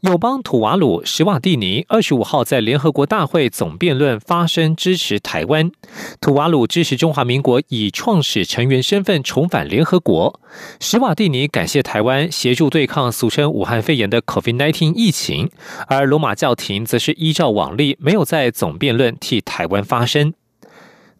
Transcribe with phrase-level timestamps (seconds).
[0.00, 5.70] 友邦土瓦鲁史瓦蒂尼二十五号在联合国大会总辩论发声支持台湾。
[6.20, 10.40] 土瓦鲁支持中华民国以创始成员身份重返联合国。
[10.80, 15.50] 史瓦蒂尼感谢台湾协助对抗俗称武汉肺炎的 COVID-19 疫情，
[15.86, 20.32] 而罗马教廷则是依照往例，没有在总辩论替台湾发声。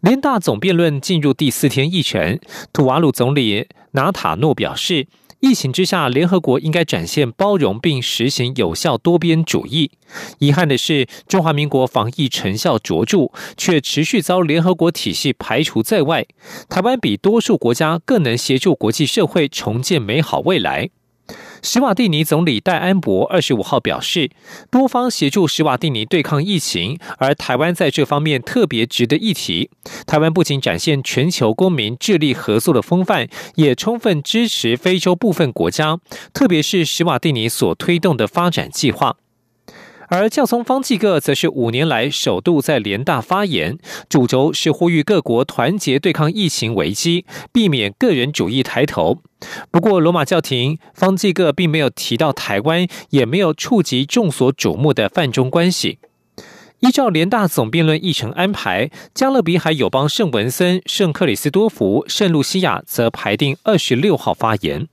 [0.01, 2.39] 联大总辩论进入第四天议程，
[2.73, 5.07] 土瓦鲁总理纳塔诺表示。
[5.41, 9.89] 疫情之下，联合国应该展现包容并实行有效多边主义。
[10.37, 16.27] 遗憾的是，中华民国防疫成效卓著，却持续遭联合国体系排除在外。
[16.69, 20.91] 台湾比多数国家更能协助国际社会重建美好未来。
[21.63, 24.31] 史瓦蒂尼总理戴安博二十五号表示，
[24.71, 29.69] 多方协助史瓦蒂尼对抗疫情，而台湾在这方面特别值得一提。
[30.07, 35.99] 台湾不仅展现全球公民致力合作的风范，也充分支持非洲部分国家，
[36.33, 39.17] 特别是史瓦蒂尼所推动的发展计划。
[40.13, 43.77] 而教宗方济各则是五年来首度在联大发言，
[44.09, 49.19] 主轴是呼吁各国团结对抗疫情危机，避免个人主义抬头。
[49.71, 55.99] 不过，罗马教廷方济各并没有提到台湾，也没有触及众所瞩目的泛中关系。
[56.81, 64.89] 依照联大总辩论议程安排，加勒比海友邦圣文森、圣克里斯多福、圣露西亚则排定二十六号发言。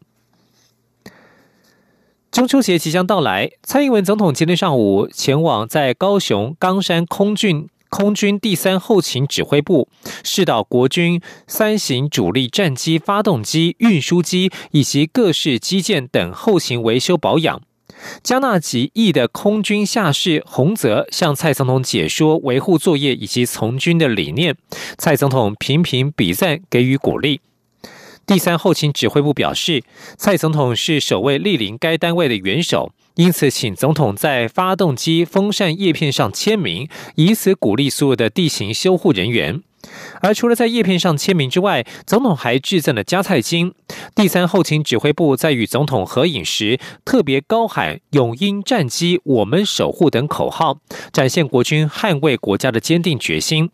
[2.31, 9.89] 中秋节即将到来，蔡英文总统今天上午前往在高雄冈山空军空军第三后勤指挥部，
[10.23, 17.63] 试导国军三型主力战机发动机、运输机以及各式机件等后勤维修保养。
[18.23, 24.55] 加纳及役的空军下士洪泽向蔡总统解说维护作业以及从军的理念，
[24.99, 27.41] 蔡总统频频比赞，给予鼓励。
[28.29, 29.83] 第三后勤指挥部表示，
[30.19, 39.63] 蔡总统是首位莅临该单位的元首，因此请总统在发动机风扇叶片上签名，以此鼓励所有的地形修护人员。
[40.21, 43.73] 而除了在叶片上签名之外，总统还致赠了加菜金。
[44.15, 50.81] 第三后勤指挥部在与总统合影时，特别高喊“永鹰战机，我们守护”等口号，
[51.11, 53.71] 展现国军捍卫国家的坚定决心。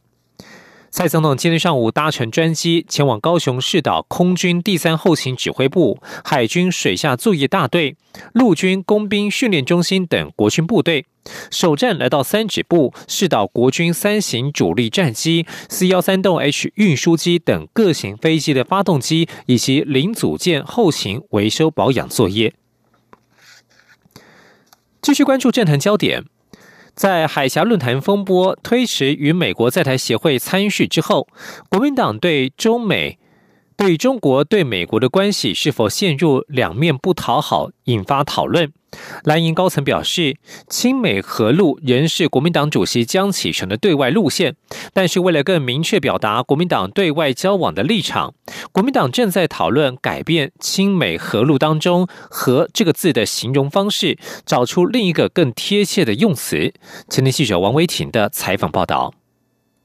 [0.96, 7.96] 蔡总统今天上午搭乘专机前往高雄市岛空军第三后勤指挥部、海军水下作业大队、
[8.32, 11.04] 陆军工兵训练中心等国军部队，
[11.50, 22.54] 首站来到三指部，试岛国军三型主力战机、C 幺三栋 H 运输机等各型飞机的发动机以及零组件后勤维修保养作业。
[25.02, 26.24] 继续关注政坛焦点。
[26.94, 31.26] 在海峡论坛风波推迟与美国在台协会参叙之后，
[31.68, 33.18] 国民党对中美。
[33.76, 38.72] 对中国对美国的关系是否陷入两面不讨好，引发讨论。
[39.24, 40.36] 蓝营高层表示，
[40.68, 44.54] 亲美和路仍是国民党主席江启臣的对外路线，
[44.92, 48.34] 但是为了更明确表达国民党对外交往的立场，
[48.70, 56.72] 国民党正在讨论改变亲美和路当中“和”这个字的形容方式，找出另一个更贴切的用词。
[57.08, 59.12] 前天记者王维婷的采访报道。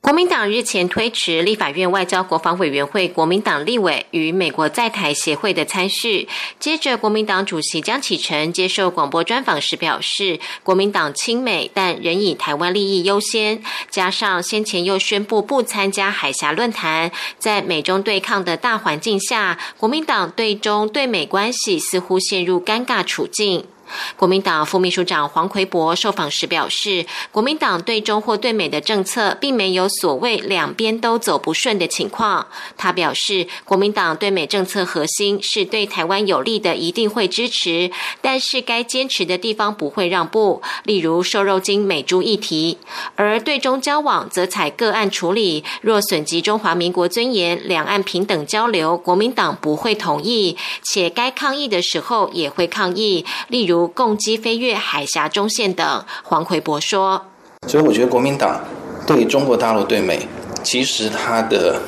[0.10, 6.28] 国民党日前推迟立法院外交国防委员会国民党立委与美国在台协会的参事。
[6.60, 13.62] 接着，国民党主席江启臣接受广播专访时表示，国民党亲美，但仍以台湾利益优先。
[13.92, 23.68] 加上先前又宣布不参加海峡论坛，在美中对抗的大环境下，国民党对中对美关系似乎陷入尴尬处境。
[24.16, 32.48] 国民党副秘书长黄奎博受访时表示，国民党对中或对美的政策，并没有所谓两边都走不顺的情况。
[32.78, 37.90] 他表示，国民党对美政策核心是对台湾有利的，一定会支持；
[38.22, 42.78] 但是该坚持的地方不会让步，例如瘦肉精美猪议题。
[43.16, 53.79] 而对中交往则采个案处理，若损及中华民国尊严、两岸平等交流，国民党不会同意，且该抗议的时候也会抗议，例如。
[53.88, 57.26] 共机飞越海峡中线等，黄奎博说
[57.68, 58.60] ：“所以我觉得国民党
[59.06, 60.28] 对中国大陆对美，
[60.64, 61.82] 其实它的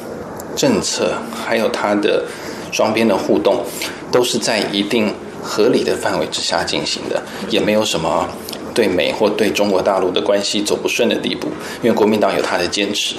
[0.56, 2.26] 政策还有它的
[2.72, 3.64] 双边的互动，
[4.12, 8.28] 都是在一定合理的范围之下进行的，也没有什么
[8.74, 11.48] 对美或对中国大陆的关系走不顺的地步，
[11.82, 13.16] 因为国民党有他的坚持。”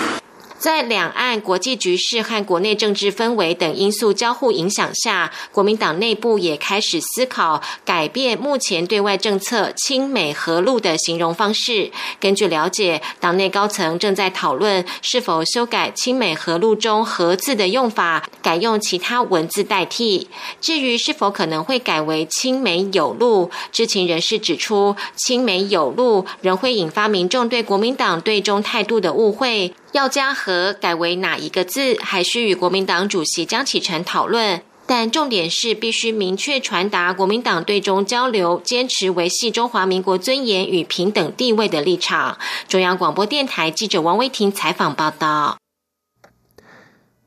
[0.62, 11.90] 在两岸国际局势和国内政治氛围等因素交互影响下，国民党内部也开始思考改变目前对外政策“亲美和路”的形容方式。
[12.20, 20.28] 根据了解，党内高层正在讨论是否修改“亲美和路”中“和”字的用法，改用其他文字代替。
[20.60, 29.74] 至于是否可能会改为“亲美有路”，知情人士指出，“亲美有路”仍会引发民众对国民党对中态度的误会。
[29.92, 34.62] 要将和改为哪一个字，还需与国民党主席江启臣讨论。
[34.84, 42.36] 但重点是必须明确传达国民党对中交流坚持维系中华民国尊严与平等地位的立场。
[42.68, 45.61] 中央广播电台记者王威婷采访报道。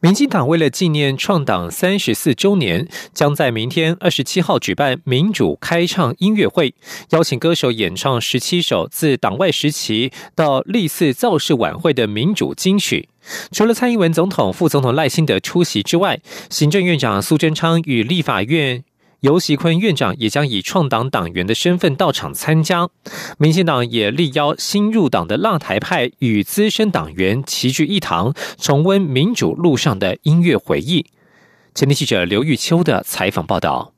[0.02, 6.76] 民进党为了纪念创党三十四周年，将在明天二十七号举办民主开唱音乐会，
[7.10, 13.10] 邀请歌手演唱十七首自党外时期到历次造势晚会的民主金曲。
[13.52, 16.20] 除了蔡英文总统、副总统赖清德出席之外，
[16.52, 18.84] 行政院长苏贞昌与立法院。
[19.22, 22.90] 尤习坤院长也将以创党党员的身份到场参加。
[23.40, 31.08] 民进党也力邀新入党的浪台派与资深党员齐聚一堂，重温民主路上的音乐回忆。
[31.74, 33.95] 前天记者刘玉秋的采访报道。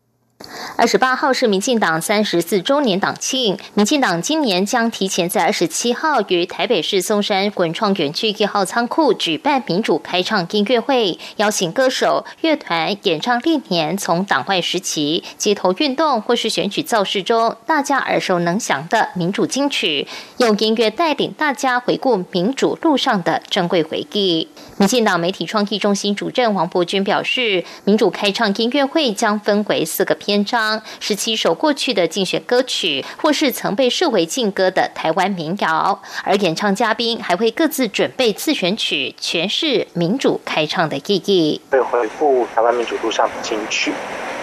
[0.78, 20.08] 二十八号是民进党三十四周年党庆，民进党今年将提前在二十七号于台北市松山滚创园区一号仓库举办民主开唱音乐会，邀请歌手、乐团演唱历年从党外时期、街头运动或是选举造势中大家耳熟能详的民主金曲，
[20.38, 24.48] 用音乐带领大家回顾民主路上的珍贵回忆。
[24.78, 41.62] 民进党媒体创意中心主任王伯君表示，民主开唱音乐会将分为四个篇章，十七首过去的竞选歌曲，或是曾被设为禁歌的台湾民谣，而演唱嘉宾还会各自准备自选曲，诠释民主开唱的意义。
[41.72, 43.94] 会回顾台湾民主路上的金曲，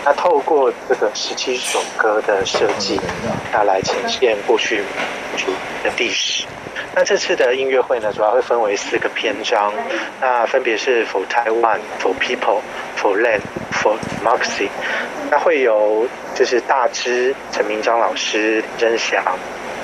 [0.07, 2.99] 那透过这个十七首歌的设计，
[3.53, 4.87] 那来呈现过去民
[5.37, 5.53] 主
[5.83, 6.47] 的历史。
[6.97, 9.71] 那这次的音乐会呢，主要会分为四个篇章，
[10.19, 12.61] 那分别是 For Taiwan、For People、
[12.97, 13.43] For Land、
[13.85, 14.69] For Democracy。
[15.31, 19.23] 那会有就是大支陈明章老师、林真祥、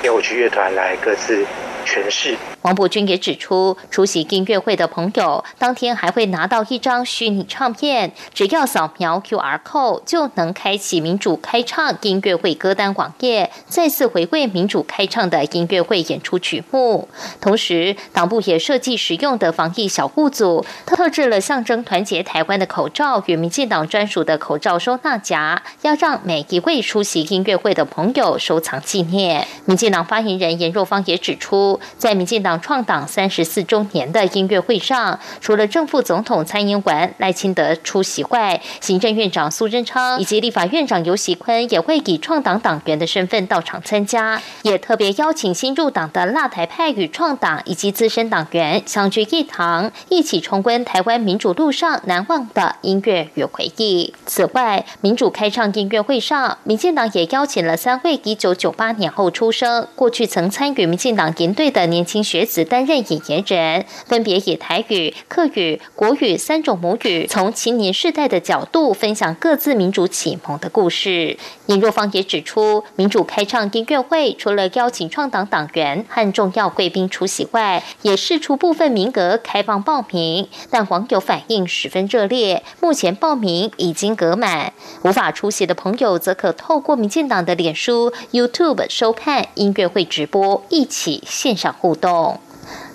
[0.01, 1.45] 烟火区乐团来各自。
[1.85, 2.37] 诠释。
[2.61, 17.07] 王伯君也指出，出席音乐会的朋友当天还会拿到一张虚拟唱片，只要扫描 QR code 就能开启民主开唱音乐会歌单网页，再次回味民主开唱的音乐会演出曲目。
[17.39, 29.47] 同时，党部也设计实用的防疫小物组，特制了象征团结台湾的口罩与民进党专属的口罩收纳夹，要让每一位出席音乐会的朋友收藏纪念。
[29.65, 31.70] 民进党发言人严若芳也指出。
[31.97, 54.13] 在民进党创党三十四周年的音乐会上，除了正副总统蔡英文、赖清德出席外，行政院长苏贞昌以及立法院长游喜坤也会以创党党员的身份到场参加，也特别邀请新入党的辣台派与创党以及资深党员相聚一堂，一起重温台湾民主路上难忘的音乐与回忆。
[54.25, 61.51] 此外，民主开唱音乐会上，民进党也邀请了三位一九九八年后出生、过去曾参与民进党营。
[61.69, 71.37] 的年轻学子担任引言人，分别以台语、客语、国语三种母语，从青年世代的角度分享各自民主启蒙的故事。
[71.71, 82.61] 尹若芳也指出，民主开唱音乐会除了邀请创党党员和重要贵宾出席外，也释出部分名额开放报名，但网友反应十分热烈。
[82.81, 84.73] 目前报名已经隔满，
[85.03, 92.41] 无法出席的朋友则可透过民进党的脸书、YouTube 收看音乐会直播，一起线上互动。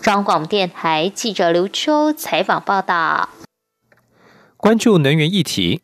[0.03, 3.31] 中央广播电台记者刘秋采访报道。
[4.59, 5.81] 关注能源议题。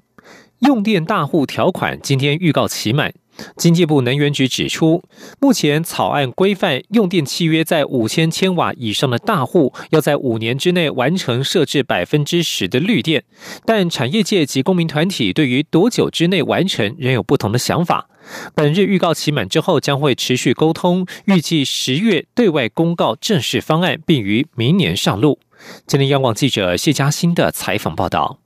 [0.62, 3.12] 用电大户条款今天预告期满，
[3.56, 5.02] 经济部能源局指出，
[5.40, 13.24] 目前草案规范用电契约在五千千瓦以上的大户要在五年之内完成设置百分之十的绿电，
[13.66, 18.08] 但产业界及公民团体对于多久之内完成仍有不同的想法。
[18.54, 25.40] 本日预告期满之后，将会持续沟通，预计十月对外公告正式方案，并于明年上路。
[25.88, 28.41] 今天央广记者谢嘉欣的采访报道。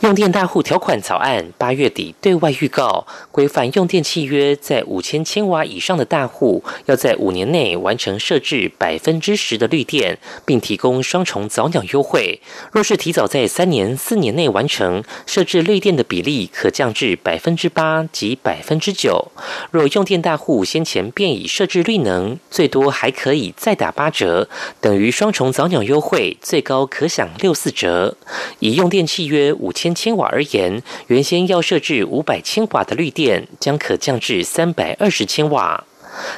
[0.00, 12.42] 用电大户条款草案八月底对外预告，规范用电契约在五千千瓦以上的大户，要在五年内完成设置百分之十的绿电，并提供双重早鸟优惠。
[12.72, 19.32] 若是提早在三年、四年内完成设置绿电的比例，可降至百分之八及百分之九。
[19.70, 28.18] 若用电大户先前便已设置绿能，最多还可以再打八折，等于双重早鸟优惠，最高可享六四折。
[28.58, 29.85] 以用电契约五千。
[29.86, 35.84] 千千瓦而言，原先要设置五百千瓦的绿电，将可降至三百二十千瓦。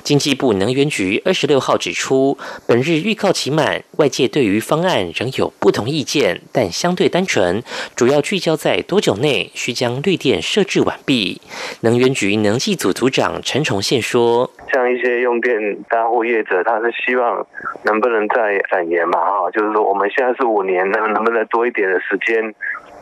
[0.03, 2.37] 经济部能源局二十六号指出，
[2.67, 7.63] 本日预告期满，外界对于方案仍有不同意见，但相对单纯，
[7.95, 11.41] 主要聚焦在多久内需将绿电设置完毕。
[11.83, 15.57] 能源局能计组组长陈崇宪说：“像一些用电
[15.89, 17.47] 大户业者，他是希望
[17.85, 19.21] 能不能再展延嘛？
[19.21, 22.53] 哈，就是说我们现在是五年，那能不能多一点的时间？”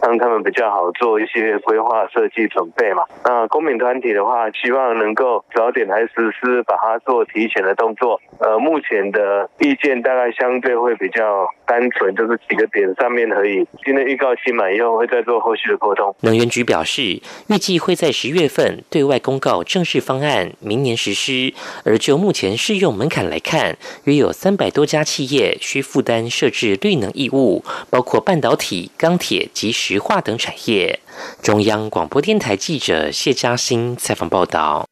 [0.02, 3.02] 让他们比较好做一些规划设计准备嘛。
[3.24, 8.20] 那公民团体的话，希望能够早点来实施，把它做提前的动作。
[8.38, 13.66] 呃，目前的意见大概相对会比较单纯，就是几个点上面而已。
[13.84, 16.14] 今天预告期满以后，会再做后续的沟通。
[16.20, 21.54] 能源局表示，预计会在十月份对外公告正式方案，明年实施。
[21.84, 30.98] 而就目前适用门槛来看，约有三百多家企业需负担设置绿能义务，包括半导体、钢铁及石石化等产业。
[31.40, 34.88] 中央广播电台记者谢嘉欣采访报道。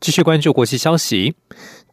[0.00, 1.34] 继续关注国际消息。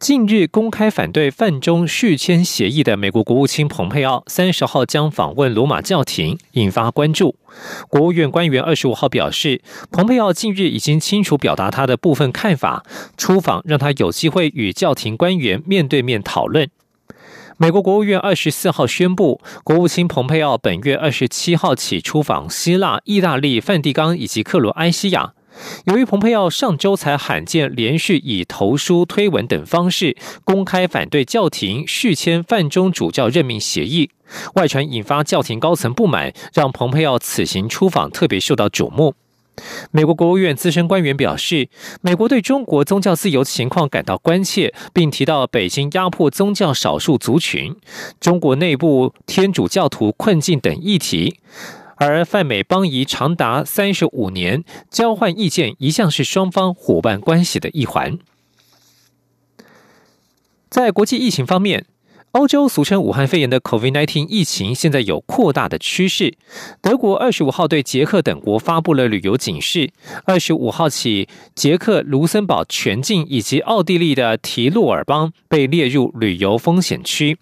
[0.00, 7.36] 近日公开反对范中续签协议的美国国务卿蓬佩奥，三十号将访问罗马教廷，引发关注。
[7.90, 12.86] 国务院官员二十五号表示，蓬佩奥近日已经清楚表达他的部分看法，
[13.18, 16.70] 出访让他有机会与教廷官员面对面讨论。
[17.58, 25.32] 美国国务院二十四号宣布，国务卿蓬佩奥本月二十七号起出访希腊、意大利、梵蒂冈以及克罗埃西亚。
[25.86, 34.10] 由于蓬佩奥上周才罕见连续以投书、推文等方式公开反对教廷续签范中主教任命协议，
[34.56, 39.14] 外传引发教廷高层不满，让蓬佩奥此行出访特别受到瞩目。
[39.90, 41.68] 美国国务院资深官员表示，
[42.02, 47.74] 美国对中国宗教自由情况感到关切，并提到北京压迫宗教少数族群、
[48.20, 51.40] 中国内部天主教徒困境等议题。
[51.98, 58.18] 而泛美邦谊长达三十五年，交换意见一向是双方伙伴关系的一环。
[60.68, 61.86] 在国际疫情方面，
[62.36, 66.36] 欧洲俗称武汉肺炎的 COVID-19 疫情现在有扩大的趋势。
[66.82, 69.90] 德国二十五号对捷克等国发布了旅游警示，
[70.26, 77.38] 二十五号起，捷克、卢森堡全境以及奥地利的提洛尔邦被列入旅游风险区。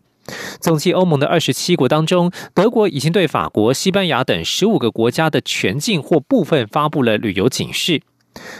[0.60, 8.00] 总计欧盟的二十七国当中，德国已经对法国、西班牙等十五个国家的全境或部分发布了旅游警示。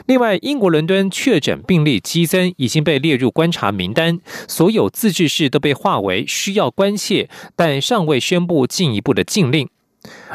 [0.06, 9.68] 另外，英国伦敦确诊病例激增，已经被列入观察名单，所有自治市都被划为需要关切，但尚未宣布进一步的禁令。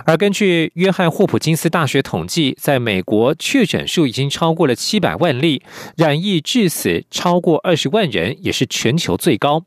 [0.03, 5.61] 而根据约翰霍普金斯大学统计，在美国确诊数已经超过了七百万例，
[5.95, 9.63] 染疫致死超过二十万人，也是全球最高。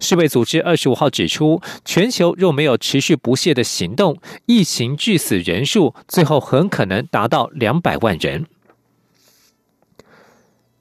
[0.00, 8.46] 世卫组织二十五号指出，全球若没有持续不懈的行动，疫情致死人数最后很可能达到两百万人。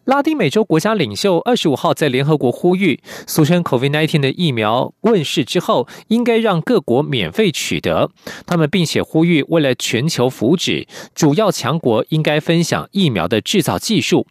[0.08, 2.98] 拉丁美洲国家领袖二十五号在联合国呼吁，
[3.28, 8.10] 俗称 COVID-19 的疫苗问世之后，应该让各国免费取得。
[8.46, 14.26] 他们并且呼吁，为了全球福祉，主要强国应该分享疫苗的制造技术。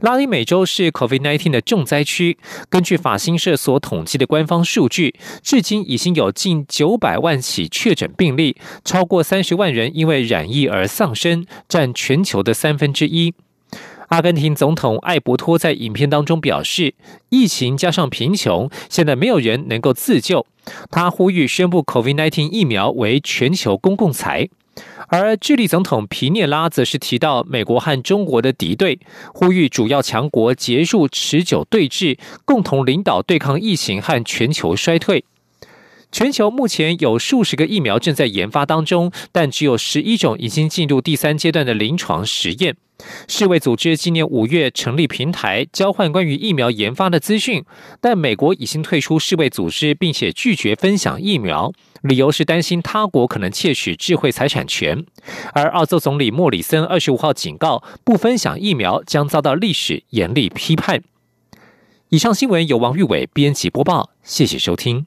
[0.00, 2.36] 拉丁美洲是 COVID-19 的重灾区。
[2.68, 5.14] 根据法新社所统计的官方数据，
[5.44, 13.34] 至今已经有近九百万起确诊病例，超过三十万人因为染疫而丧生，占全球的三分之一。
[14.08, 16.94] 阿根廷总统艾伯托在影片当中表示，
[17.28, 20.46] 疫情加上贫穷，现在没有人能够自救。
[20.90, 24.48] 他呼吁宣布 COVID-19 疫苗为全球公共财。
[25.08, 28.98] 而智利总统皮涅拉则是提到美国和中国的敌对，
[29.34, 35.24] 呼吁主要强国结束持久对峙，共同领导对抗疫情和全球衰退。
[36.10, 42.76] 全球目前有数十个疫苗正在研发当中，但只有十一种已经进入第三阶段的临床实验。
[43.28, 47.64] 世卫组织今年五月成立平台，交换关于疫苗研发的资讯，
[48.00, 51.70] 但美国已经退出世卫组织，并且拒绝分享疫苗，
[52.02, 55.04] 理由是担心他国可能窃取智慧财产权。
[55.52, 61.04] 而澳洲总理莫里森二十五号警告，不分享疫苗将遭到历史严厉批判。
[62.08, 65.06] 以上新闻由王玉伟编辑播报，谢谢收听。